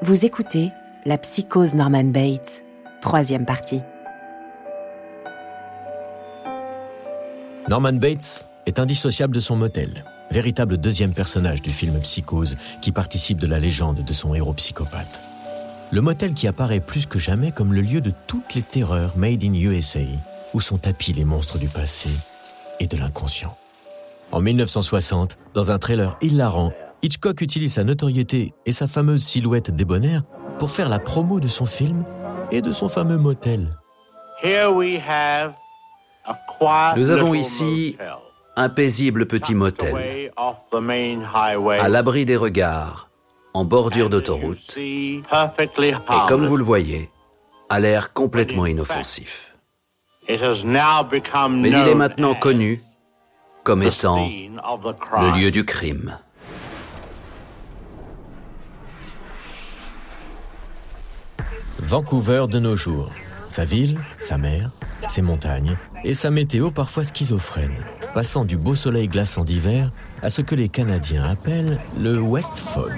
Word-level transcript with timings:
Vous 0.00 0.24
écoutez 0.24 0.70
La 1.06 1.18
psychose 1.18 1.74
Norman 1.74 2.04
Bates, 2.04 2.62
troisième 3.00 3.44
partie. 3.44 3.80
Norman 7.68 7.94
Bates 7.94 8.46
est 8.66 8.78
indissociable 8.78 9.34
de 9.34 9.40
son 9.40 9.56
motel, 9.56 10.04
véritable 10.30 10.76
deuxième 10.76 11.14
personnage 11.14 11.62
du 11.62 11.72
film 11.72 11.98
Psychose 11.98 12.56
qui 12.80 12.92
participe 12.92 13.40
de 13.40 13.48
la 13.48 13.58
légende 13.58 14.04
de 14.04 14.12
son 14.12 14.36
héros 14.36 14.54
psychopathe. 14.54 15.20
Le 15.90 16.00
motel 16.00 16.32
qui 16.32 16.46
apparaît 16.46 16.78
plus 16.78 17.06
que 17.06 17.18
jamais 17.18 17.50
comme 17.50 17.74
le 17.74 17.80
lieu 17.80 18.00
de 18.00 18.12
toutes 18.28 18.54
les 18.54 18.62
terreurs 18.62 19.16
made 19.16 19.42
in 19.42 19.54
USA, 19.54 19.98
où 20.54 20.60
sont 20.60 20.78
tapis 20.78 21.12
les 21.12 21.24
monstres 21.24 21.58
du 21.58 21.68
passé 21.68 22.10
et 22.78 22.86
de 22.86 22.96
l'inconscient. 22.96 23.56
En 24.30 24.40
1960, 24.40 25.38
dans 25.54 25.72
un 25.72 25.78
trailer 25.80 26.16
hilarant, 26.22 26.72
Hitchcock 27.02 27.40
utilise 27.40 27.74
sa 27.74 27.84
notoriété 27.84 28.54
et 28.66 28.72
sa 28.72 28.88
fameuse 28.88 29.24
silhouette 29.24 29.70
débonnaire 29.70 30.22
pour 30.58 30.70
faire 30.70 30.88
la 30.88 30.98
promo 30.98 31.38
de 31.38 31.46
son 31.46 31.66
film 31.66 32.04
et 32.50 32.60
de 32.60 32.72
son 32.72 32.88
fameux 32.88 33.18
motel. 33.18 33.78
Nous 36.96 37.10
avons 37.10 37.34
ici 37.34 37.96
un 38.56 38.68
paisible 38.68 39.26
petit 39.26 39.54
motel, 39.54 40.32
à 40.36 41.88
l'abri 41.88 42.24
des 42.24 42.36
regards, 42.36 43.08
en 43.54 43.64
bordure 43.64 44.10
d'autoroute, 44.10 44.76
et 44.76 45.22
comme 46.26 46.46
vous 46.46 46.56
le 46.56 46.64
voyez, 46.64 47.10
à 47.68 47.78
l'air 47.78 48.12
complètement 48.12 48.66
inoffensif. 48.66 49.54
Mais 50.28 50.34
il 51.70 51.74
est 51.74 51.94
maintenant 51.94 52.34
connu 52.34 52.82
comme 53.62 53.82
étant 53.84 54.26
le 54.26 55.40
lieu 55.40 55.50
du 55.52 55.64
crime. 55.64 56.18
Vancouver 61.88 62.44
de 62.50 62.58
nos 62.58 62.76
jours. 62.76 63.10
Sa 63.48 63.64
ville, 63.64 63.98
sa 64.20 64.36
mer, 64.36 64.70
ses 65.08 65.22
montagnes 65.22 65.78
et 66.04 66.12
sa 66.12 66.30
météo 66.30 66.70
parfois 66.70 67.02
schizophrène, 67.02 67.82
passant 68.12 68.44
du 68.44 68.58
beau 68.58 68.74
soleil 68.74 69.08
glaçant 69.08 69.42
d'hiver 69.42 69.90
à 70.20 70.28
ce 70.28 70.42
que 70.42 70.54
les 70.54 70.68
Canadiens 70.68 71.24
appellent 71.24 71.80
le 71.98 72.20
West 72.20 72.56
Fog. 72.56 72.92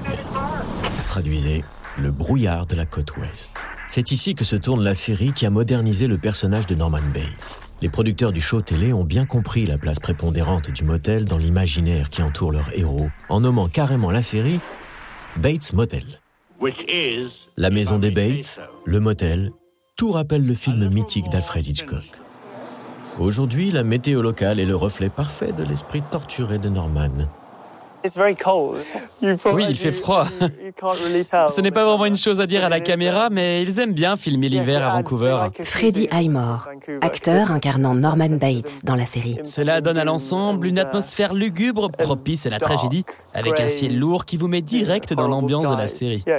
Traduisez, 1.09 1.63
le 1.99 2.11
brouillard 2.11 2.67
de 2.67 2.75
la 2.75 2.85
côte 2.85 3.17
ouest. 3.17 3.53
C'est 3.87 4.11
ici 4.11 4.35
que 4.35 4.45
se 4.45 4.57
tourne 4.57 4.83
la 4.83 4.97
série 4.97 5.33
qui 5.33 5.47
a 5.47 5.51
modernisé 5.51 6.09
le 6.09 6.19
personnage 6.19 6.67
de 6.67 6.75
Norman 6.75 6.99
Bates. 7.15 7.61
Les 7.83 7.91
producteurs 7.91 8.33
du 8.33 8.41
show 8.41 8.61
télé 8.61 8.93
ont 8.93 9.05
bien 9.05 9.25
compris 9.25 9.67
la 9.67 9.79
place 9.79 10.01
prépondérante 10.01 10.69
du 10.69 10.83
motel 10.83 11.27
dans 11.27 11.39
l'imaginaire 11.39 12.11
qui 12.11 12.25
entoure 12.25 12.51
leur 12.51 12.77
héros, 12.77 13.09
en 13.29 13.43
nommant 13.43 13.69
carrément 13.69 14.11
la 14.11 14.23
série 14.23 14.59
Bates 15.37 15.75
Motel. 15.75 16.20
La 17.57 17.71
maison 17.71 17.99
des 17.99 18.11
Bates, 18.11 18.61
le 18.85 19.01
motel, 19.01 19.51
tout 19.97 20.11
rappelle 20.11 20.47
le 20.47 20.53
film 20.53 20.91
mythique 20.93 21.31
d'Alfred 21.31 21.67
Hitchcock. 21.67 22.05
Aujourd'hui, 23.19 23.71
la 23.71 23.83
météo 23.83 24.21
locale 24.21 24.61
est 24.61 24.67
le 24.67 24.77
reflet 24.77 25.09
parfait 25.09 25.53
de 25.53 25.63
l'esprit 25.63 26.03
torturé 26.11 26.59
de 26.59 26.69
Norman. 26.69 27.31
Oui, 29.53 29.67
il 29.69 29.77
fait 29.77 29.93
froid. 29.93 30.27
Ce 30.41 31.61
n'est 31.61 31.71
pas 31.71 31.85
vraiment 31.85 32.07
une 32.07 32.17
chose 32.17 32.41
à 32.41 32.47
dire 32.47 32.65
à 32.65 32.69
la 32.69 32.81
caméra, 32.81 33.29
mais 33.31 33.63
ils 33.63 33.79
aiment 33.79 33.93
bien 33.93 34.17
filmer 34.17 34.49
l'hiver 34.49 34.87
à 34.87 34.97
Vancouver. 34.97 35.49
Freddie 35.63 36.09
Highmore, 36.11 36.69
acteur 37.01 37.51
incarnant 37.53 37.95
Norman 37.95 38.31
Bates 38.31 38.81
dans 38.85 38.97
la 38.97 39.07
série. 39.07 39.39
Cela 39.45 39.81
donne 39.81 39.99
à 39.99 40.05
l'ensemble 40.05 40.67
une 40.67 40.79
atmosphère 40.79 41.35
lugubre, 41.35 41.91
propice 41.91 42.47
à 42.47 42.51
la 42.51 42.59
tragédie, 42.59 43.05
avec 43.35 43.61
un 43.61 43.69
ciel 43.69 43.99
lourd 43.99 44.25
qui 44.25 44.37
vous 44.37 44.49
met 44.49 44.63
direct 44.63 45.13
dans 45.13 45.29
l'ambiance 45.29 45.71
de 45.71 45.77
la 45.77 45.89
série. 45.89 46.25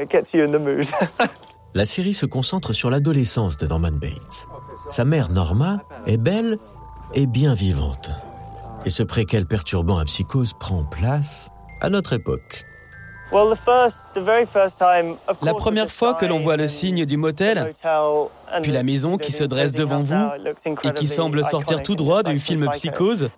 La 1.74 1.86
série 1.86 2.14
se 2.14 2.26
concentre 2.26 2.74
sur 2.74 2.90
l'adolescence 2.90 3.58
de 3.58 3.66
Norman 3.66 3.94
Bates. 3.94 4.50
Sa 4.90 5.06
mère 5.06 5.30
Norma 5.30 5.80
est 6.06 6.18
belle 6.18 6.58
et 7.14 7.26
bien 7.26 7.54
vivante. 7.54 8.10
Et 8.86 8.90
ce 8.90 9.04
préquel 9.04 9.46
perturbant 9.46 9.98
à 9.98 10.06
psychose 10.06 10.54
prend 10.60 10.84
place 10.84 11.50
à 11.82 11.90
notre 11.90 12.14
époque. 12.14 12.66
La 15.42 15.54
première 15.54 15.90
fois 15.90 16.14
que 16.14 16.26
l'on 16.26 16.40
voit 16.40 16.58
le 16.58 16.68
signe 16.68 17.06
du 17.06 17.18
motel, 17.18 17.72
puis 18.62 18.72
la 18.72 18.84
maison 18.84 19.18
qui 19.18 19.32
se 19.32 19.44
dresse 19.44 19.72
devant 19.72 20.00
vous 20.00 20.30
et 20.84 20.92
qui 20.92 21.08
semble 21.08 21.44
sortir 21.44 21.82
tout 21.82 21.96
droit 21.96 22.24
du 22.24 22.40
film 22.40 22.70
Psychose, 22.72 23.30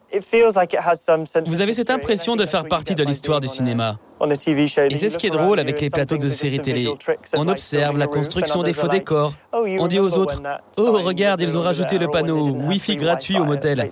vous 1.46 1.62
avez 1.62 1.74
cette 1.74 1.92
impression 1.92 2.36
de 2.36 2.46
faire 2.46 2.66
partie 2.66 2.96
de 2.96 3.04
l'histoire 3.04 3.40
du 3.40 3.48
cinéma. 3.48 3.98
Et 4.22 4.96
c'est 4.96 5.10
ce 5.10 5.18
qui 5.18 5.28
est 5.28 5.32
drôle 5.32 5.60
avec 5.60 5.82
les 5.82 5.90
plateaux 5.90 6.18
de 6.18 6.30
séries 6.30 6.62
télé. 6.62 6.88
On 7.34 7.48
observe 7.48 7.98
la 7.98 8.08
construction 8.08 8.64
des 8.64 8.74
faux 8.74 8.88
décors. 8.88 9.34
On 9.52 9.88
dit 9.88 10.00
aux 10.00 10.18
autres 10.18 10.42
Oh, 10.78 10.92
regarde, 11.04 11.42
ils 11.42 11.58
ont 11.58 11.62
rajouté 11.62 11.98
le 12.00 12.08
panneau 12.08 12.48
Wi-Fi 12.48 12.96
gratuit 12.96 13.38
au 13.38 13.44
motel. 13.44 13.90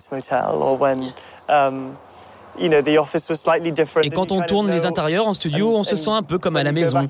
Et 2.59 4.09
quand 4.09 4.31
on 4.31 4.41
tourne 4.41 4.69
les 4.69 4.85
intérieurs 4.85 5.27
en 5.27 5.33
studio, 5.33 5.75
on 5.75 5.83
se 5.83 5.95
sent 5.95 6.11
un 6.11 6.23
peu 6.23 6.37
comme 6.37 6.55
à 6.57 6.63
la 6.63 6.71
maison. 6.71 6.99
Et 7.01 7.09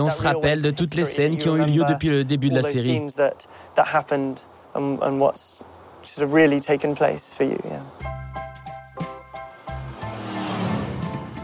on 0.00 0.08
se 0.08 0.22
rappelle 0.22 0.62
de 0.62 0.70
toutes 0.70 0.94
les 0.94 1.04
scènes 1.04 1.36
qui 1.36 1.48
ont 1.48 1.56
eu 1.56 1.66
lieu 1.66 1.84
depuis 1.88 2.08
le 2.08 2.24
début 2.24 2.48
de 2.48 2.54
la 2.54 2.62
série. 2.62 3.02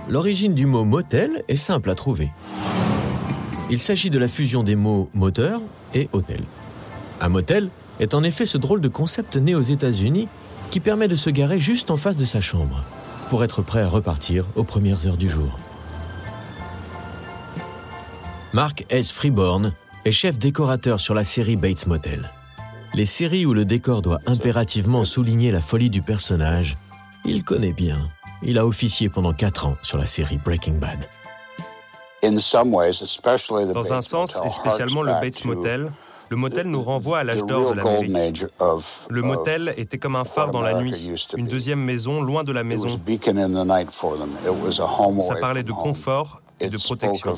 L'origine 0.09 0.55
du 0.55 0.65
mot 0.65 0.85
motel 0.85 1.45
est 1.49 1.57
simple 1.57 1.91
à 1.91 1.95
trouver. 1.95 2.31
Il 3.71 3.79
s'agit 3.79 4.09
de 4.09 4.19
la 4.19 4.29
fusion 4.29 4.63
des 4.63 4.75
mots 4.75 5.11
moteur 5.13 5.61
et 5.93 6.09
hôtel. 6.13 6.41
Un 7.21 7.29
motel 7.29 7.69
est 8.01 8.15
en 8.15 8.23
effet 8.23 8.47
ce 8.47 8.57
drôle 8.57 8.81
de 8.81 8.89
concept 8.89 9.37
né 9.37 9.55
aux 9.55 9.61
États-Unis 9.61 10.29
qui 10.71 10.81
permet 10.81 11.09
de 11.09 11.17
se 11.17 11.31
garer 11.31 11.61
juste 11.61 11.91
en 11.91 11.97
face 11.97 12.17
de 12.17 12.25
sa 12.25 12.41
chambre, 12.41 12.85
pour 13.29 13.45
être 13.45 13.63
prêt 13.63 13.83
à 13.83 13.89
repartir 13.89 14.45
aux 14.57 14.65
premières 14.65 15.07
heures 15.07 15.17
du 15.17 15.29
jour. 15.29 15.59
Mark 18.53 18.85
S. 18.89 19.13
Freeborn 19.13 19.75
est 20.05 20.11
chef 20.11 20.39
décorateur 20.39 21.01
sur 21.01 21.15
la 21.15 21.25
série 21.25 21.57
Bates 21.57 21.87
Motel. 21.87 22.31
Les 22.95 23.05
séries 23.05 23.45
où 23.45 23.53
le 23.53 23.65
décor 23.65 24.01
doit 24.01 24.21
impérativement 24.27 25.05
souligner 25.05 25.51
la 25.51 25.61
folie 25.61 25.91
du 25.91 26.01
personnage, 26.01 26.79
il 27.25 27.45
connaît 27.45 27.75
bien. 27.75 28.09
Il 28.43 28.59
a 28.59 28.67
officié 28.67 29.09
pendant 29.09 29.35
quatre 29.35 29.67
ans 29.67 29.77
sur 29.83 29.99
la 29.99 30.07
série 30.07 30.39
Breaking 30.39 30.79
Bad. 30.79 31.05
Dans 32.23 33.93
un 33.93 34.01
sens, 34.01 34.41
et 34.45 34.49
spécialement 34.49 35.03
le 35.03 35.13
Bates 35.13 35.45
Motel, 35.45 35.91
le 36.31 36.37
motel 36.37 36.69
nous 36.69 36.83
renvoie 36.83 37.19
à 37.19 37.25
l'âge 37.25 37.45
d'or 37.45 37.75
de 37.75 37.81
l'Amérique. 37.81 38.45
Le 39.11 39.23
motel 39.23 39.75
était 39.77 39.99
comme 39.99 40.17
un 40.17 40.25
phare 40.25 40.51
dans 40.51 40.63
la 40.63 40.75
nuit, 40.75 40.95
une 41.37 41.47
deuxième 41.47 41.81
maison 41.81 42.23
loin 42.23 42.45
de 42.45 42.53
la 42.53 42.65
maison. 42.65 42.89
Ça 42.89 42.95
parlait 45.41 45.63
de 45.63 45.73
confort 45.73 46.41
et 46.61 46.69
de 46.69 46.77
protection. 46.77 47.33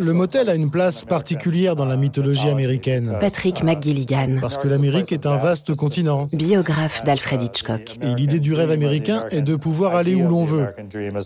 Le 0.00 0.12
motel 0.12 0.48
a 0.48 0.54
une 0.54 0.70
place 0.70 1.04
particulière 1.04 1.76
dans 1.76 1.84
la 1.84 1.96
mythologie 1.96 2.48
américaine. 2.48 3.16
Patrick 3.20 3.62
McGilligan. 3.62 4.38
Parce 4.40 4.56
que 4.56 4.68
l'Amérique 4.68 5.12
est 5.12 5.26
un 5.26 5.36
vaste 5.36 5.74
continent. 5.74 6.26
Biographe 6.32 7.04
d'Alfred 7.04 7.42
Hitchcock. 7.42 7.98
Et 8.02 8.14
l'idée 8.14 8.40
du 8.40 8.54
rêve 8.54 8.70
américain 8.70 9.24
est 9.30 9.42
de 9.42 9.56
pouvoir 9.56 9.96
aller 9.96 10.14
où 10.14 10.28
l'on 10.28 10.44
veut, 10.44 10.66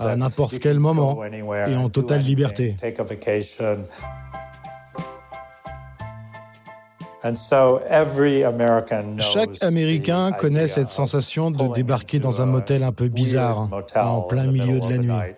à 0.00 0.16
n'importe 0.16 0.58
quel 0.58 0.78
moment, 0.78 1.18
et 1.24 1.76
en 1.76 1.88
totale 1.88 2.22
liberté. 2.22 2.76
Chaque 9.20 9.62
Américain 9.62 10.32
connaît 10.32 10.68
cette 10.68 10.90
sensation 10.90 11.50
de 11.50 11.74
débarquer 11.74 12.18
dans 12.18 12.42
un 12.42 12.46
motel 12.46 12.82
un 12.82 12.92
peu 12.92 13.08
bizarre, 13.08 13.68
en 13.96 14.22
plein 14.22 14.46
milieu 14.46 14.78
de 14.78 14.90
la 14.90 14.98
nuit. 14.98 15.34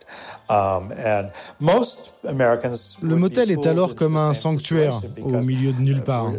Um, 0.49 0.93
Le 3.03 3.17
motel 3.17 3.51
est 3.51 3.67
alors 3.67 3.95
comme 3.95 4.17
un 4.17 4.35
sanctuaire 4.35 5.01
au 5.23 5.39
milieu 5.43 5.73
de 5.73 5.81
nulle 5.81 6.03
part. 6.03 6.33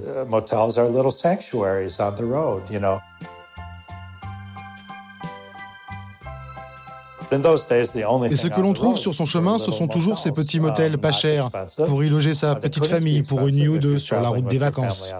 Et 7.31 8.35
ce 8.35 8.47
que 8.47 8.61
l'on 8.61 8.73
trouve 8.73 8.97
sur 8.97 9.13
son 9.13 9.25
chemin, 9.25 9.57
ce 9.57 9.71
sont 9.71 9.87
toujours 9.87 10.19
ces 10.19 10.31
petits 10.31 10.59
motels 10.59 10.97
pas 10.97 11.11
chers 11.11 11.49
pour 11.87 12.03
y 12.03 12.09
loger 12.09 12.33
sa 12.33 12.55
petite 12.55 12.85
famille 12.85 13.23
pour 13.23 13.47
une 13.47 13.55
nuit 13.57 13.67
ou 13.67 13.77
deux 13.77 13.99
sur 13.99 14.19
la 14.19 14.29
route 14.29 14.47
des 14.47 14.57
vacances. 14.57 15.13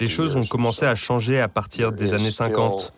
Les 0.00 0.08
choses 0.08 0.36
ont 0.36 0.44
commencé 0.44 0.86
à 0.86 0.94
changer 0.94 1.40
à 1.40 1.48
partir 1.48 1.92
des 1.92 2.14
années 2.14 2.30
50 2.30 2.92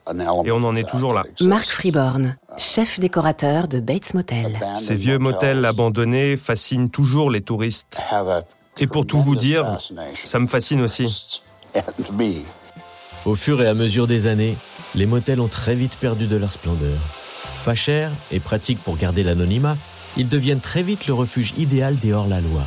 et 0.45 0.51
on 0.51 0.65
en 0.65 0.77
est 0.77 0.89
toujours 0.89 1.15
là. 1.15 1.23
Mark 1.41 1.67
Freeborn, 1.67 2.37
chef 2.59 2.99
décorateur 2.99 3.69
de 3.69 3.81
Bates 3.81 4.15
Motel. 4.15 4.59
Ces 4.77 4.95
vieux 4.95 5.19
motels 5.19 5.65
abandonnés 5.65 6.37
fascinent 6.37 6.91
toujours 6.91 7.31
les 7.31 7.41
touristes. 7.41 7.99
Et 8.79 8.87
pour 8.87 9.07
tout 9.07 9.21
vous 9.21 9.37
dire, 9.37 9.79
ça 10.25 10.39
me 10.39 10.47
fascine 10.47 10.81
aussi. 10.81 11.43
Au 13.25 13.35
fur 13.37 13.63
et 13.63 13.69
à 13.69 13.75
mesure 13.75 14.07
des 14.07 14.27
années, 14.27 14.59
les 14.95 15.07
motels 15.07 15.41
ont 15.41 15.49
très 15.49 15.75
vite 15.75 15.97
perdu 15.97 16.27
de 16.27 16.37
leur 16.37 16.53
splendeur. 16.53 16.99
Pas 17.65 17.75
cher 17.75 18.13
et 18.31 18.41
pratique 18.41 18.83
pour 18.83 18.97
garder 18.97 19.23
l'anonymat, 19.23 19.77
ils 20.17 20.29
deviennent 20.29 20.61
très 20.61 20.83
vite 20.83 21.07
le 21.07 21.15
refuge 21.15 21.55
idéal 21.57 21.97
des 21.97 22.13
hors-la-loi. 22.13 22.65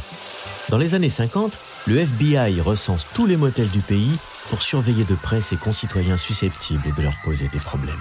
Dans 0.70 0.78
les 0.78 0.96
années 0.96 1.10
50, 1.10 1.60
le 1.86 2.00
FBI 2.00 2.60
recense 2.62 3.06
tous 3.14 3.28
les 3.28 3.38
motels 3.38 3.70
du 3.70 3.82
pays 3.82 4.18
pour 4.50 4.62
surveiller 4.62 5.04
de 5.04 5.16
près 5.16 5.42
ses 5.42 5.58
concitoyens 5.58 6.18
susceptibles 6.18 6.94
de 6.96 7.02
leur 7.04 7.14
poser 7.24 7.48
des 7.50 7.60
problèmes. 7.60 7.96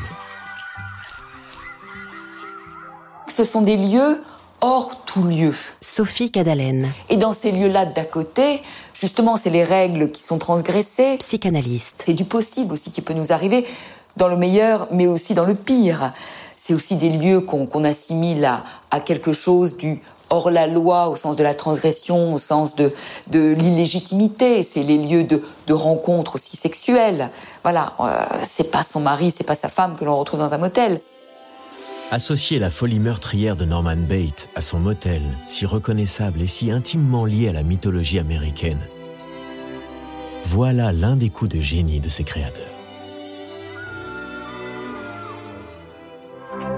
Ce 3.28 3.44
sont 3.44 3.62
des 3.62 3.76
lieux 3.76 4.22
hors 4.60 5.04
tout 5.04 5.24
lieu. 5.24 5.52
Sophie 5.80 6.30
Cadalen. 6.30 6.88
Et 7.10 7.16
dans 7.18 7.32
ces 7.32 7.52
lieux-là 7.52 7.86
d'à 7.86 8.04
côté, 8.04 8.62
justement, 8.94 9.36
c'est 9.36 9.50
les 9.50 9.64
règles 9.64 10.10
qui 10.10 10.22
sont 10.22 10.38
transgressées. 10.38 11.18
Psychanalyste. 11.18 12.02
C'est 12.06 12.14
du 12.14 12.24
possible 12.24 12.72
aussi 12.72 12.90
qui 12.90 13.02
peut 13.02 13.12
nous 13.12 13.32
arriver, 13.32 13.66
dans 14.16 14.28
le 14.28 14.36
meilleur, 14.36 14.88
mais 14.90 15.06
aussi 15.06 15.34
dans 15.34 15.44
le 15.44 15.54
pire. 15.54 16.12
C'est 16.56 16.74
aussi 16.74 16.96
des 16.96 17.10
lieux 17.10 17.40
qu'on 17.40 17.84
assimile 17.84 18.50
à, 18.90 19.00
quelque 19.00 19.32
chose 19.32 19.76
du 19.76 20.00
hors 20.30 20.50
la 20.50 20.66
loi 20.66 21.08
au 21.08 21.16
sens 21.16 21.36
de 21.36 21.42
la 21.42 21.52
transgression, 21.52 22.34
au 22.34 22.38
sens 22.38 22.74
de, 22.76 22.92
l'illégitimité. 23.32 24.62
C'est 24.62 24.82
les 24.82 24.96
lieux 24.96 25.24
de, 25.24 25.42
de 25.66 25.74
rencontres 25.74 26.36
aussi 26.36 26.56
sexuelles. 26.56 27.28
Voilà, 27.62 27.92
euh, 28.00 28.24
c'est 28.42 28.70
pas 28.70 28.82
son 28.82 29.00
mari, 29.00 29.30
c'est 29.30 29.44
pas 29.44 29.54
sa 29.54 29.68
femme 29.68 29.96
que 29.96 30.04
l'on 30.04 30.18
retrouve 30.18 30.40
dans 30.40 30.54
un 30.54 30.58
motel. 30.58 31.00
Associer 32.10 32.58
la 32.58 32.70
folie 32.70 33.00
meurtrière 33.00 33.56
de 33.56 33.64
Norman 33.64 33.96
Bates 33.96 34.48
à 34.54 34.60
son 34.60 34.78
motel, 34.78 35.22
si 35.46 35.66
reconnaissable 35.66 36.40
et 36.42 36.46
si 36.46 36.70
intimement 36.70 37.24
lié 37.24 37.48
à 37.48 37.52
la 37.52 37.62
mythologie 37.62 38.18
américaine, 38.18 38.80
voilà 40.44 40.92
l'un 40.92 41.16
des 41.16 41.30
coups 41.30 41.56
de 41.56 41.60
génie 41.60 42.00
de 42.00 42.08
ses 42.08 42.24
créateurs. 42.24 42.73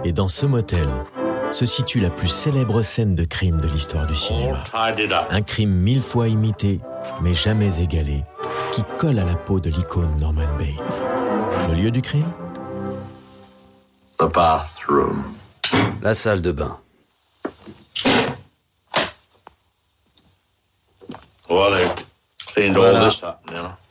Et 0.07 0.13
dans 0.13 0.29
ce 0.29 0.47
motel 0.47 0.87
se 1.51 1.67
situe 1.67 1.99
la 1.99 2.11
plus 2.11 2.29
célèbre 2.29 2.81
scène 2.83 3.17
de 3.17 3.25
crime 3.25 3.61
de 3.61 3.67
l'histoire 3.67 4.07
du 4.07 4.15
cinéma. 4.15 4.63
Un 5.31 5.43
crime 5.43 5.73
mille 5.73 6.01
fois 6.01 6.29
imité, 6.29 6.79
mais 7.23 7.35
jamais 7.35 7.83
égalé, 7.83 8.23
qui 8.71 8.85
colle 8.99 9.19
à 9.19 9.25
la 9.25 9.35
peau 9.35 9.59
de 9.59 9.69
l'icône 9.69 10.17
Norman 10.21 10.47
Bates. 10.61 11.05
Le 11.69 11.75
lieu 11.75 11.91
du 11.91 12.03
crime? 12.03 12.31
La 16.03 16.15
salle 16.15 16.41
de 16.41 16.53
bain. 16.53 16.79
Voilà. 21.49 21.79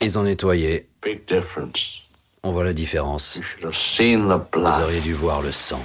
Ils 0.00 0.18
ont 0.18 0.22
nettoyé. 0.22 0.88
On 2.42 2.52
voit 2.52 2.64
la 2.64 2.72
différence. 2.72 3.38
Vous 3.60 4.82
auriez 4.82 5.00
dû 5.00 5.12
voir 5.12 5.42
le 5.42 5.52
sang. 5.52 5.82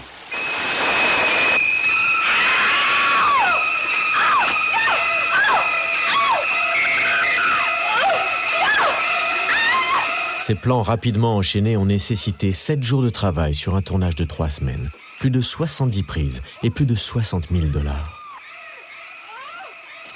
Ces 10.52 10.56
plans 10.56 10.82
rapidement 10.82 11.38
enchaînés 11.38 11.78
ont 11.78 11.86
nécessité 11.86 12.52
7 12.52 12.84
jours 12.84 13.02
de 13.02 13.10
travail 13.10 13.56
sur 13.56 13.78
un 13.78 13.82
tournage 13.82 14.16
de 14.16 14.26
3 14.26 14.50
semaines, 14.50 14.92
plus 15.18 15.30
de 15.32 15.40
70 15.40 16.04
prises 16.04 16.42
et 16.62 16.70
plus 16.70 16.86
de 16.86 16.94
60 16.94 17.46
000 17.50 17.68
dollars. 17.68 18.22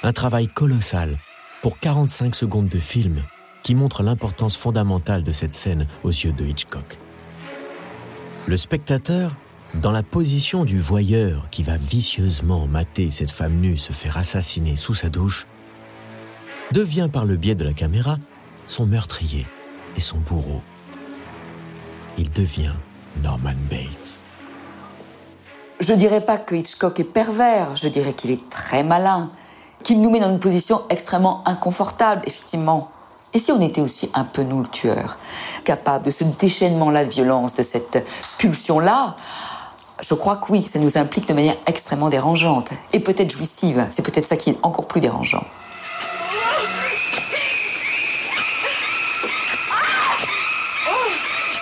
Un 0.02 0.12
travail 0.12 0.46
colossal 0.46 1.16
pour 1.62 1.78
45 1.78 2.34
secondes 2.34 2.68
de 2.68 2.78
film 2.78 3.22
qui 3.62 3.74
montre 3.74 4.02
l'importance 4.02 4.58
fondamentale 4.58 5.24
de 5.24 5.32
cette 5.32 5.54
scène 5.54 5.86
aux 6.04 6.10
yeux 6.10 6.32
de 6.32 6.44
Hitchcock. 6.44 6.98
Le 8.46 8.58
spectateur, 8.58 9.34
dans 9.72 9.90
la 9.90 10.02
position 10.02 10.66
du 10.66 10.78
voyeur 10.78 11.48
qui 11.48 11.62
va 11.62 11.78
vicieusement 11.78 12.66
mater 12.66 13.08
cette 13.08 13.30
femme 13.30 13.58
nue 13.58 13.78
se 13.78 13.94
faire 13.94 14.18
assassiner 14.18 14.76
sous 14.76 14.92
sa 14.92 15.08
douche, 15.08 15.46
devient 16.72 17.08
par 17.10 17.24
le 17.24 17.36
biais 17.36 17.54
de 17.54 17.64
la 17.64 17.72
caméra 17.72 18.18
son 18.66 18.84
meurtrier 18.84 19.46
et 19.96 20.00
son 20.00 20.18
bourreau. 20.18 20.60
Il 22.18 22.30
devient 22.32 22.72
Norman 23.22 23.54
Bates. 23.70 24.22
Je 25.80 25.92
dirais 25.92 26.22
pas 26.22 26.38
que 26.38 26.54
Hitchcock 26.54 26.98
est 27.00 27.04
pervers, 27.04 27.76
je 27.76 27.88
dirais 27.88 28.12
qu'il 28.12 28.30
est 28.30 28.48
très 28.48 28.82
malin, 28.82 29.30
qu'il 29.82 30.00
nous 30.00 30.10
met 30.10 30.20
dans 30.20 30.30
une 30.30 30.40
position 30.40 30.82
extrêmement 30.88 31.46
inconfortable, 31.46 32.22
effectivement. 32.26 32.90
Et 33.34 33.38
si 33.38 33.52
on 33.52 33.60
était 33.60 33.82
aussi 33.82 34.10
un 34.14 34.24
peu 34.24 34.42
nous 34.42 34.62
le 34.62 34.68
tueur, 34.68 35.18
capable 35.64 36.06
de 36.06 36.10
ce 36.10 36.24
déchaînement-là 36.24 37.04
de 37.04 37.10
violence, 37.10 37.54
de 37.54 37.62
cette 37.62 38.06
pulsion-là, 38.38 39.16
je 40.00 40.14
crois 40.14 40.36
que 40.36 40.52
oui, 40.52 40.66
ça 40.66 40.78
nous 40.78 40.96
implique 40.96 41.28
de 41.28 41.34
manière 41.34 41.56
extrêmement 41.66 42.08
dérangeante 42.08 42.70
et 42.92 43.00
peut-être 43.00 43.30
jouissive. 43.30 43.86
C'est 43.90 44.02
peut-être 44.02 44.26
ça 44.26 44.36
qui 44.36 44.50
est 44.50 44.58
encore 44.62 44.86
plus 44.86 45.00
dérangeant. 45.00 45.44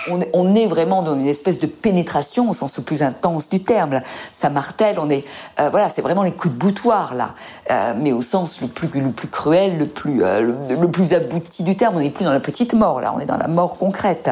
On, 0.09 0.55
est 0.55 0.65
vraiment 0.67 1.01
dans 1.01 1.15
une 1.15 1.27
espèce 1.27 1.59
de 1.59 1.67
pénétration 1.67 2.49
au 2.49 2.53
sens 2.53 2.77
le 2.77 2.83
plus 2.83 3.03
intense 3.03 3.49
du 3.49 3.63
terme. 3.63 4.01
Ça 4.31 4.49
martèle, 4.49 4.99
on 4.99 5.09
est, 5.09 5.25
euh, 5.59 5.69
voilà, 5.69 5.89
c'est 5.89 6.01
vraiment 6.01 6.23
les 6.23 6.31
coups 6.31 6.53
de 6.53 6.59
boutoir 6.59 7.15
là, 7.15 7.31
euh, 7.71 7.93
mais 7.97 8.11
au 8.11 8.21
sens 8.21 8.61
le 8.61 8.67
plus, 8.67 8.89
cruel, 9.31 9.77
le 9.77 9.85
plus, 9.85 10.23
euh, 10.23 10.53
le, 10.69 10.87
plus 10.87 11.13
abouti 11.13 11.63
du 11.63 11.75
terme. 11.75 11.95
On 11.97 11.99
n'est 11.99 12.09
plus 12.09 12.25
dans 12.25 12.33
la 12.33 12.39
petite 12.39 12.73
mort 12.73 13.01
là, 13.01 13.13
on 13.15 13.19
est 13.19 13.25
dans 13.25 13.37
la 13.37 13.47
mort 13.47 13.77
concrète. 13.77 14.29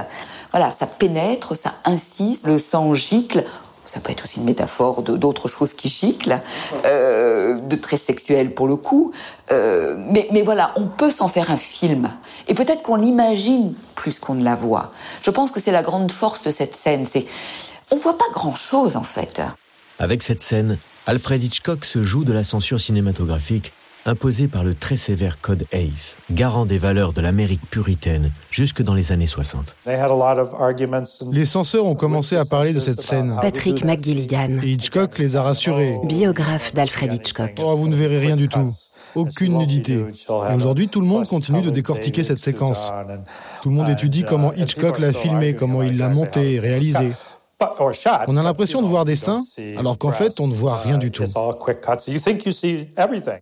Voilà, 0.51 0.69
ça 0.69 0.85
pénètre, 0.85 1.55
ça 1.57 1.73
insiste, 1.85 2.45
le 2.45 2.59
sang 2.59 2.93
gicle 2.93 3.43
ça 3.94 4.00
peut 4.00 4.12
être 4.12 4.24
aussi 4.24 4.40
une 4.40 4.45
métaphore 4.45 5.04
d'autres 5.04 5.48
choses 5.48 5.74
qui 5.74 5.88
giclent, 5.88 6.40
euh, 6.86 7.60
de 7.60 7.75
très 7.75 7.98
sexuel 7.98 8.54
pour 8.54 8.68
le 8.68 8.75
coup. 8.75 9.12
Euh, 9.51 9.95
mais, 10.10 10.28
mais, 10.31 10.42
voilà, 10.42 10.74
on 10.75 10.88
peut 10.88 11.12
s'en 11.12 11.28
faire 11.28 11.51
un 11.51 11.57
film. 11.57 12.10
Et 12.48 12.56
peut-être 12.56 12.81
qu'on 12.81 12.95
l'imagine 12.95 13.75
plus 13.94 14.18
qu'on 14.18 14.34
ne 14.34 14.44
la 14.44 14.56
voit. 14.56 14.92
Je 15.22 15.30
pense 15.30 15.51
que 15.51 15.60
c'est 15.60 15.72
la 15.72 15.84
grande 15.84 16.12
force 16.12 16.42
de 16.42 16.50
cette 16.50 16.75
scène. 16.75 17.06
C'est 17.06 17.28
on 17.92 17.98
voit 17.98 18.18
pas 18.18 18.25
grand-chose 18.34 18.95
en 18.95 19.04
fait. 19.04 19.42
Avec 20.00 20.24
cette 20.24 20.42
scène, 20.42 20.80
Alfred 21.06 21.44
Hitchcock 21.44 21.86
se 21.86 22.01
joue 22.01 22.24
de 22.24 22.34
la 22.34 22.44
censure 22.44 22.80
cinématographique 22.80 23.74
imposé 24.05 24.47
par 24.47 24.63
le 24.63 24.73
très 24.73 24.95
sévère 24.95 25.39
Code 25.39 25.65
ACE, 25.71 26.19
garant 26.31 26.65
des 26.65 26.77
valeurs 26.77 27.13
de 27.13 27.21
l'Amérique 27.21 27.68
puritaine 27.69 28.31
jusque 28.51 28.81
dans 28.81 28.94
les 28.94 29.11
années 29.11 29.28
60. 29.28 29.75
Les 31.31 31.45
censeurs 31.45 31.85
ont 31.85 31.95
commencé 31.95 32.35
à 32.35 32.45
parler 32.45 32.73
de 32.73 32.80
cette 32.80 33.01
scène. 33.01 33.37
Patrick 33.42 33.83
McGilligan. 33.83 34.59
Et 34.61 34.71
Hitchcock 34.71 35.18
les 35.18 35.35
a 35.35 35.44
rassurés. 35.44 35.97
Biographe 36.04 36.73
d'Alfred 36.73 37.13
Hitchcock. 37.13 37.51
Oh, 37.59 37.75
vous 37.78 37.87
ne 37.87 37.95
verrez 37.95 38.19
rien 38.19 38.35
du 38.35 38.49
tout. 38.49 38.69
Aucune 39.16 39.57
nudité. 39.57 40.04
aujourd'hui, 40.56 40.87
tout 40.87 40.99
le 40.99 41.07
monde 41.07 41.28
continue 41.28 41.61
de 41.61 41.69
décortiquer 41.69 42.23
cette 42.23 42.39
séquence. 42.39 42.92
Tout 43.61 43.69
le 43.69 43.75
monde 43.75 43.89
étudie 43.89 44.23
comment 44.23 44.54
Hitchcock 44.54 44.99
l'a 44.99 45.13
filmé, 45.13 45.54
comment 45.54 45.83
il 45.83 45.97
l'a 45.97 46.09
monté 46.09 46.56
et 46.56 46.59
réalisé. 46.59 47.11
On 48.27 48.37
a 48.37 48.43
l'impression 48.43 48.81
de 48.81 48.87
voir 48.87 49.05
des 49.05 49.15
seins, 49.15 49.41
alors 49.77 49.97
qu'en 49.97 50.11
fait, 50.11 50.39
on 50.39 50.47
ne 50.47 50.53
voit 50.53 50.75
rien 50.77 50.97
du 50.97 51.11
tout. 51.11 51.23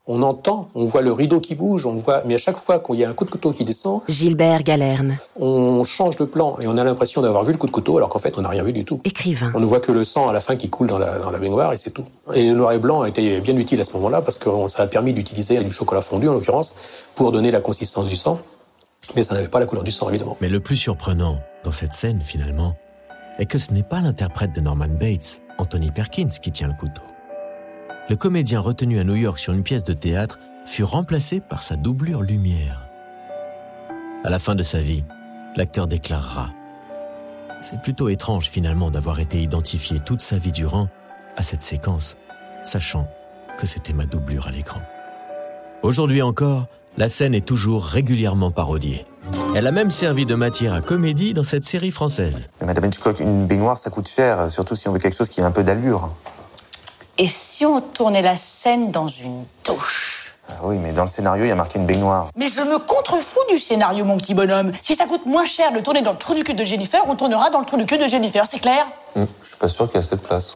On 0.08 0.24
entend, 0.24 0.70
on 0.76 0.86
voit 0.86 1.02
le 1.02 1.12
rideau 1.12 1.40
qui 1.40 1.56
bouge, 1.56 1.86
on 1.86 1.96
voit, 1.96 2.24
mais 2.26 2.36
à 2.36 2.38
chaque 2.38 2.58
fois 2.58 2.80
qu'il 2.80 2.96
y 2.96 3.06
a 3.06 3.10
un 3.10 3.14
coup 3.14 3.26
de 3.26 3.32
couteau 3.32 3.52
qui 3.52 3.64
descend, 3.64 4.02
Gilbert 4.08 4.64
Galerne. 4.64 5.18
On 5.40 5.84
change 5.84 6.16
de 6.16 6.26
plan 6.26 6.58
et 6.62 6.68
on 6.68 6.78
a 6.78 6.84
l'impression 6.84 7.22
d'avoir 7.22 7.44
vu 7.44 7.52
le 7.52 7.58
coup 7.58 7.68
de 7.68 7.72
couteau, 7.72 7.98
alors 7.98 8.10
qu'en 8.10 8.20
fait, 8.20 8.38
on 8.38 8.42
n'a 8.42 8.50
rien 8.50 8.64
vu 8.64 8.74
du 8.74 8.86
tout. 8.86 9.02
Écrivain. 9.04 9.52
On 9.56 9.60
ne 9.60 9.66
voit 9.66 9.80
que 9.80 9.92
le 9.92 10.04
sang 10.04 10.30
à 10.30 10.34
la 10.34 10.40
fin 10.40 10.56
qui 10.56 10.70
coule 10.70 10.88
dans 10.88 11.00
la, 11.00 11.20
dans 11.20 11.32
la 11.32 11.40
baignoire 11.40 11.74
et 11.74 11.78
c'est 11.78 11.92
tout. 11.92 12.06
Et 12.34 12.50
le 12.50 12.56
noir 12.56 12.72
et 12.74 12.80
blanc 12.80 13.02
a 13.02 13.10
été 13.10 13.40
bien 13.40 13.56
utile 13.58 13.80
à 13.82 13.84
ce 13.84 13.94
moment-là 13.94 14.22
parce 14.22 14.38
que 14.38 14.50
ça 14.70 14.84
a 14.84 14.88
permis 14.88 15.14
d'utiliser 15.14 15.60
du 15.64 15.72
chocolat 15.72 16.02
fondu, 16.02 16.28
en 16.28 16.34
l'occurrence, 16.34 16.74
pour 17.16 17.32
donner 17.32 17.52
la 17.52 17.62
consistance 17.62 18.10
du 18.10 18.16
sang. 18.16 18.40
Mais 19.16 19.24
ça 19.24 19.34
n'avait 19.34 19.48
pas 19.48 19.60
la 19.60 19.66
couleur 19.66 19.84
du 19.84 19.92
sang, 19.92 20.10
évidemment. 20.10 20.38
Mais 20.42 20.50
le 20.50 20.60
plus 20.60 20.78
surprenant 20.78 21.40
dans 21.64 21.72
cette 21.72 21.94
scène, 21.94 22.22
finalement, 22.24 22.76
est 23.40 23.46
que 23.46 23.58
ce 23.58 23.72
n'est 23.72 23.84
pas 23.84 24.02
l'interprète 24.02 24.54
de 24.54 24.62
Norman 24.62 24.90
Bates, 24.90 25.42
Anthony 25.58 25.92
Perkins, 25.92 26.30
qui 26.42 26.52
tient 26.52 26.68
le 26.68 26.74
couteau. 26.74 27.02
Le 28.10 28.16
comédien 28.16 28.60
retenu 28.60 29.00
à 29.00 29.04
New 29.04 29.16
York 29.16 29.40
sur 29.40 29.54
une 29.54 29.64
pièce 29.64 29.84
de 29.84 29.94
théâtre 29.94 30.40
fut 30.66 30.84
remplacé 30.84 31.40
par 31.40 31.64
sa 31.64 31.76
doublure 31.76 32.22
lumière. 32.22 32.88
À 34.24 34.30
la 34.30 34.40
fin 34.40 34.56
de 34.56 34.64
sa 34.64 34.80
vie, 34.80 35.04
l'acteur 35.56 35.88
déclarera 35.88 36.52
C'est 37.62 37.82
plutôt 37.82 38.10
étrange 38.10 38.50
finalement 38.50 38.92
d'avoir 38.92 39.20
été 39.20 39.42
identifié 39.42 40.00
toute 40.00 40.22
sa 40.22 40.38
vie 40.38 40.52
durant 40.52 40.90
à 41.38 41.44
cette 41.44 41.64
séquence, 41.64 42.18
sachant 42.64 43.08
que 43.58 43.66
c'était 43.66 43.94
ma 43.94 44.06
doublure 44.06 44.48
à 44.48 44.52
l'écran. 44.52 44.82
Aujourd'hui 45.84 46.22
encore, 46.22 46.68
la 46.98 47.10
scène 47.10 47.34
est 47.34 47.46
toujours 47.46 47.86
régulièrement 47.86 48.52
parodiée. 48.52 49.06
Elle 49.56 49.68
a 49.68 49.72
même 49.72 49.92
servi 49.92 50.26
de 50.26 50.36
matière 50.36 50.74
à 50.74 50.82
comédie 50.82 51.34
dans 51.34 51.44
cette 51.44 51.66
série 51.66 51.92
française. 51.92 52.50
Madame 52.66 52.86
Hitchcock, 52.86 53.20
une 53.20 53.46
baignoire, 53.48 53.78
ça 53.78 53.90
coûte 53.90 54.08
cher, 54.08 54.50
surtout 54.50 54.76
si 54.76 54.88
on 54.88 54.94
veut 54.94 55.00
quelque 55.00 55.16
chose 55.18 55.30
qui 55.30 55.42
a 55.42 55.46
un 55.46 55.52
peu 55.52 55.64
d'allure. 55.64 56.10
Et 57.18 57.28
si 57.28 57.66
on 57.66 57.82
tournait 57.82 58.22
la 58.22 58.36
scène 58.38 58.92
dans 58.92 59.08
une 59.08 59.44
douche? 59.66 60.34
Ah 60.50 60.62
oui, 60.64 60.78
mais 60.80 60.92
dans 60.94 61.04
le 61.04 61.08
scénario, 61.08 61.46
il 61.46 61.50
y 61.50 61.52
a 61.52 61.56
marqué 61.56 61.80
une 61.80 61.86
baignoire. 61.86 62.30
Mais 62.36 62.48
je 62.48 62.62
me 62.62 62.80
contrefous 62.80 63.40
du 63.50 63.58
scénario, 63.58 64.04
mon 64.06 64.18
petit 64.18 64.34
bonhomme. 64.34 64.72
Si 64.82 64.96
ça 64.96 65.06
coûte 65.06 65.26
moins 65.26 65.46
cher 65.46 65.72
de 65.72 65.80
tourner 65.80 66.02
dans 66.02 66.14
le 66.14 66.18
trou 66.18 66.34
du 66.34 66.44
cul 66.44 66.54
de 66.54 66.64
Jennifer, 66.64 67.02
on 67.08 67.16
tournera 67.16 67.50
dans 67.50 67.60
le 67.60 67.66
trou 67.66 67.78
du 67.78 67.86
cul 67.86 67.98
de 67.98 68.08
Jennifer, 68.08 68.46
c'est 68.46 68.60
clair? 68.60 68.86
Hum, 69.16 69.28
Je 69.44 69.48
suis 69.50 69.58
pas 69.58 69.68
sûr 69.68 69.88
qu'il 69.88 69.96
y 69.96 70.00
a 70.00 70.02
cette 70.02 70.22
place. 70.24 70.56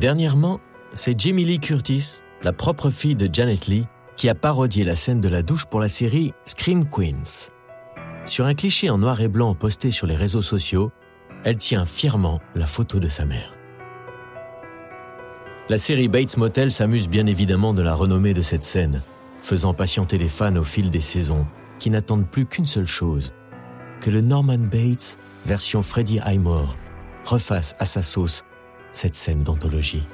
Dernièrement, 0.00 0.58
c'est 0.94 1.18
Jamie 1.18 1.44
Lee 1.44 1.60
Curtis, 1.60 2.20
la 2.42 2.52
propre 2.52 2.90
fille 2.90 3.14
de 3.14 3.28
Janet 3.32 3.66
Lee, 3.66 3.86
qui 4.16 4.28
a 4.28 4.34
parodié 4.34 4.84
la 4.84 4.96
scène 4.96 5.20
de 5.20 5.28
la 5.28 5.42
douche 5.42 5.66
pour 5.66 5.80
la 5.80 5.88
série 5.88 6.32
Scream 6.44 6.84
Queens. 6.88 7.50
Sur 8.30 8.46
un 8.46 8.54
cliché 8.54 8.90
en 8.90 8.98
noir 8.98 9.20
et 9.20 9.26
blanc 9.26 9.56
posté 9.56 9.90
sur 9.90 10.06
les 10.06 10.14
réseaux 10.14 10.40
sociaux, 10.40 10.92
elle 11.42 11.56
tient 11.56 11.84
fièrement 11.84 12.40
la 12.54 12.68
photo 12.68 13.00
de 13.00 13.08
sa 13.08 13.26
mère. 13.26 13.56
La 15.68 15.78
série 15.78 16.06
Bates 16.06 16.36
Motel 16.36 16.70
s'amuse 16.70 17.08
bien 17.08 17.26
évidemment 17.26 17.74
de 17.74 17.82
la 17.82 17.92
renommée 17.92 18.32
de 18.32 18.42
cette 18.42 18.62
scène, 18.62 19.02
faisant 19.42 19.74
patienter 19.74 20.16
les 20.16 20.28
fans 20.28 20.54
au 20.54 20.62
fil 20.62 20.92
des 20.92 21.00
saisons, 21.00 21.44
qui 21.80 21.90
n'attendent 21.90 22.28
plus 22.28 22.46
qu'une 22.46 22.66
seule 22.66 22.86
chose, 22.86 23.32
que 24.00 24.10
le 24.10 24.20
Norman 24.20 24.58
Bates, 24.58 25.18
version 25.44 25.82
Freddie 25.82 26.20
Highmore, 26.20 26.76
refasse 27.24 27.74
à 27.80 27.84
sa 27.84 28.02
sauce 28.02 28.44
cette 28.92 29.16
scène 29.16 29.42
d'anthologie. 29.42 30.06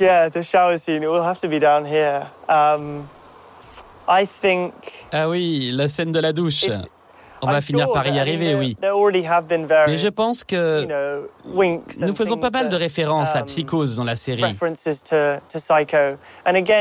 Yeah, 0.00 0.30
the 0.30 0.42
shower 0.42 0.78
scene, 0.78 1.02
it 1.02 1.10
will 1.10 1.22
have 1.22 1.40
to 1.40 1.48
be 1.48 1.60
down 1.60 1.84
here. 1.84 2.30
Um. 2.48 3.06
Ah 5.12 5.28
oui, 5.28 5.70
la 5.72 5.88
scène 5.88 6.12
de 6.12 6.18
la 6.20 6.32
douche. 6.32 6.66
On 7.42 7.46
va 7.46 7.60
finir 7.60 7.90
par 7.92 8.06
y 8.06 8.18
arriver, 8.18 8.54
oui. 8.54 8.76
Mais 9.86 9.96
je 9.96 10.08
pense 10.08 10.44
que 10.44 10.86
nous 12.04 12.14
faisons 12.14 12.36
pas 12.36 12.50
mal 12.50 12.68
de 12.68 12.76
références 12.76 13.34
à 13.34 13.40
um, 13.40 13.46
Psychose 13.46 13.96
dans 13.96 14.04
la 14.04 14.16
série. 14.16 14.42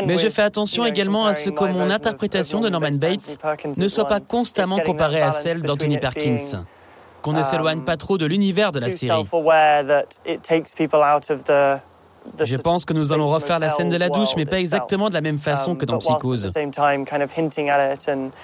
Mais 0.05 0.17
je 0.17 0.29
fais 0.29 0.41
attention 0.41 0.85
également 0.85 1.25
à 1.27 1.33
ce 1.33 1.49
que 1.49 1.63
mon 1.63 1.89
interprétation 1.89 2.59
de 2.59 2.69
Norman 2.69 2.91
Bates 2.99 3.37
ne 3.77 3.87
soit 3.87 4.07
pas 4.07 4.19
constamment 4.19 4.79
comparée 4.79 5.21
à 5.21 5.31
celle 5.31 5.61
d'Anthony 5.61 5.97
Perkins, 5.97 6.65
qu'on 7.21 7.33
ne 7.33 7.43
s'éloigne 7.43 7.83
pas 7.85 7.95
trop 7.97 8.17
de 8.17 8.25
l'univers 8.25 8.71
de 8.71 8.79
la 8.79 8.89
série. 8.89 9.23
Je 12.43 12.55
pense 12.55 12.85
que 12.85 12.93
nous 12.93 13.11
allons 13.11 13.25
refaire 13.25 13.59
la 13.59 13.69
scène 13.69 13.89
de 13.89 13.97
la 13.97 14.09
douche, 14.09 14.29
mais 14.37 14.45
pas 14.45 14.59
exactement 14.59 15.09
de 15.09 15.13
la 15.13 15.21
même 15.21 15.37
façon 15.37 15.75
que 15.75 15.85
dans 15.85 15.97
Psychose. 15.97 16.51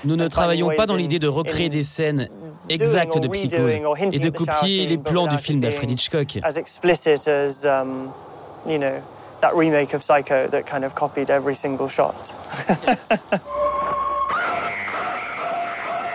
Nous 0.03 0.15
ne 0.15 0.27
travaillons 0.27 0.69
pas 0.75 0.85
dans 0.85 0.95
l'idée 0.95 1.19
de 1.19 1.27
recréer 1.27 1.69
des 1.69 1.83
scènes 1.83 2.29
exactes 2.69 3.19
de 3.19 3.27
Psychose 3.27 3.77
et 4.11 4.19
de 4.19 4.29
copier 4.29 4.87
les 4.87 4.97
plans 4.97 5.27
du 5.27 5.37
film 5.37 5.59
d'Alfred 5.59 5.91
Hitchcock. 5.91 6.39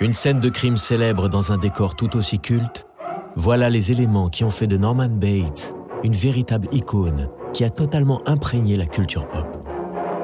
Une 0.00 0.14
scène 0.14 0.40
de 0.40 0.49
crime 0.49 0.79
célèbre 0.79 1.29
dans 1.29 1.52
un 1.52 1.59
décor 1.59 1.95
tout 1.95 2.17
aussi 2.17 2.38
culte, 2.38 2.87
voilà 3.37 3.69
les 3.69 3.93
éléments 3.93 4.31
qui 4.31 4.45
ont 4.45 4.50
fait 4.50 4.67
de 4.67 4.79
Norman 4.79 5.11
Bates 5.11 5.75
une 6.02 6.14
véritable 6.14 6.69
icône 6.73 7.29
qui 7.52 7.64
a 7.64 7.71
totalement 7.71 8.23
imprégné 8.26 8.76
la 8.76 8.87
culture 8.87 9.28
pop. 9.28 9.47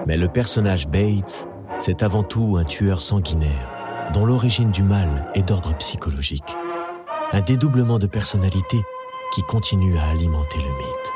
Mais 0.07 0.17
le 0.17 0.29
personnage 0.29 0.89
Bates, 0.89 1.49
c'est 1.77 2.03
avant 2.03 2.23
tout 2.23 2.57
un 2.59 2.65
tueur 2.65 3.03
sanguinaire, 3.03 4.11
dont 4.13 4.25
l'origine 4.25 4.71
du 4.71 4.83
mal 4.83 5.31
est 5.35 5.43
d'ordre 5.43 5.77
psychologique. 5.77 6.57
Un 7.33 7.41
dédoublement 7.41 7.99
de 7.99 8.07
personnalité 8.07 8.79
qui 9.35 9.43
continue 9.43 9.99
à 9.99 10.11
alimenter 10.11 10.59
le 10.59 10.69
mythe. 10.69 11.13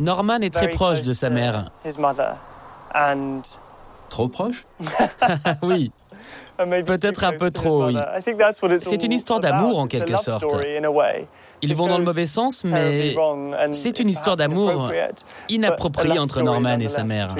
Norman 0.00 0.40
est 0.40 0.52
très 0.52 0.68
proche 0.68 1.02
de 1.02 1.12
sa 1.12 1.30
mère. 1.30 1.70
Trop 4.12 4.28
proche 4.28 4.66
Oui. 5.62 5.90
Peut-être 6.84 7.24
un 7.24 7.32
peu 7.32 7.50
trop, 7.50 7.86
oui. 7.86 7.96
C'est 8.80 9.02
une 9.04 9.12
histoire 9.12 9.40
d'amour 9.40 9.78
en 9.78 9.86
quelque 9.86 10.16
sorte. 10.16 10.54
Ils 11.62 11.74
vont 11.74 11.86
dans 11.86 11.96
le 11.96 12.04
mauvais 12.04 12.26
sens, 12.26 12.62
mais 12.64 13.16
c'est 13.72 14.00
une 14.00 14.10
histoire 14.10 14.36
d'amour 14.36 14.92
inappropriée 15.48 16.18
entre 16.18 16.42
Norman 16.42 16.78
et 16.78 16.90
sa 16.90 17.04
mère. 17.04 17.34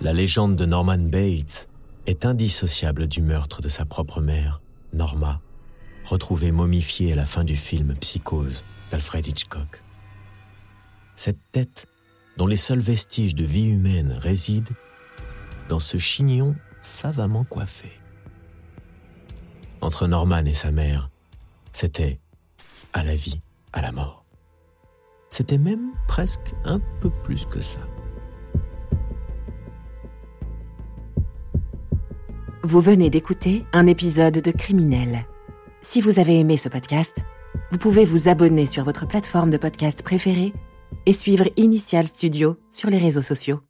La 0.00 0.12
légende 0.12 0.56
de 0.56 0.66
Norman 0.66 0.98
Bates 0.98 1.68
est 2.08 2.26
indissociable 2.26 3.06
du 3.06 3.22
meurtre 3.22 3.62
de 3.62 3.68
sa 3.68 3.84
propre 3.84 4.20
mère, 4.20 4.60
Norma, 4.92 5.40
retrouvée 6.04 6.50
momifiée 6.50 7.12
à 7.12 7.16
la 7.16 7.26
fin 7.26 7.44
du 7.44 7.56
film 7.56 7.94
Psychose 8.00 8.64
d'Alfred 8.90 9.24
Hitchcock. 9.24 9.82
Cette 11.14 11.38
tête, 11.52 11.86
dont 12.36 12.46
les 12.46 12.56
seuls 12.56 12.80
vestiges 12.80 13.34
de 13.34 13.44
vie 13.44 13.68
humaine 13.68 14.12
résident, 14.12 14.74
dans 15.68 15.80
ce 15.80 15.98
chignon 15.98 16.54
savamment 16.80 17.44
coiffé. 17.44 17.90
Entre 19.80 20.06
Norman 20.06 20.44
et 20.44 20.54
sa 20.54 20.72
mère, 20.72 21.10
c'était 21.72 22.18
à 22.92 23.02
la 23.02 23.16
vie, 23.16 23.40
à 23.72 23.82
la 23.82 23.92
mort. 23.92 24.24
C'était 25.30 25.58
même 25.58 25.92
presque 26.08 26.54
un 26.64 26.80
peu 27.00 27.10
plus 27.24 27.46
que 27.46 27.60
ça. 27.60 27.80
Vous 32.62 32.80
venez 32.80 33.10
d'écouter 33.10 33.64
un 33.72 33.86
épisode 33.86 34.38
de 34.38 34.50
Criminel. 34.50 35.26
Si 35.82 36.00
vous 36.00 36.18
avez 36.18 36.40
aimé 36.40 36.56
ce 36.56 36.68
podcast, 36.68 37.18
vous 37.70 37.78
pouvez 37.78 38.04
vous 38.04 38.28
abonner 38.28 38.66
sur 38.66 38.82
votre 38.82 39.06
plateforme 39.06 39.50
de 39.50 39.56
podcast 39.56 40.02
préférée 40.02 40.52
et 41.06 41.12
suivre 41.12 41.48
Initial 41.56 42.06
Studio 42.06 42.56
sur 42.70 42.90
les 42.90 42.98
réseaux 42.98 43.22
sociaux. 43.22 43.60